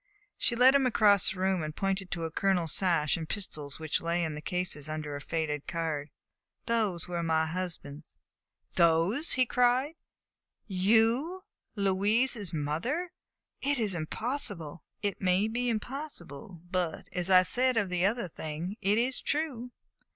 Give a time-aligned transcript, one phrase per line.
[0.35, 4.01] She led him across the room, and pointed to a colonel's sash and pistols which
[4.01, 6.09] lay in one of the cases under a faded card.
[6.65, 8.17] "Those were my husband's."
[8.73, 9.93] "Those!" he cried.
[10.65, 11.43] "You
[11.75, 13.11] Louise's mother?
[13.61, 18.77] It is impossible!" "It may be impossible; but, as I said of the other thing,
[18.81, 19.69] it is true."